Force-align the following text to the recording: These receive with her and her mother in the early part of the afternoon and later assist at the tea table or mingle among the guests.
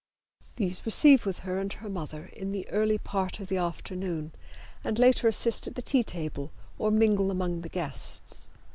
These 0.55 0.83
receive 0.83 1.27
with 1.27 1.39
her 1.41 1.59
and 1.59 1.71
her 1.73 1.87
mother 1.87 2.31
in 2.33 2.51
the 2.51 2.67
early 2.69 2.97
part 2.97 3.39
of 3.39 3.49
the 3.49 3.57
afternoon 3.57 4.31
and 4.83 4.97
later 4.97 5.27
assist 5.27 5.67
at 5.67 5.75
the 5.75 5.83
tea 5.83 6.01
table 6.01 6.51
or 6.79 6.89
mingle 6.89 7.29
among 7.29 7.61
the 7.61 7.69
guests. 7.69 8.49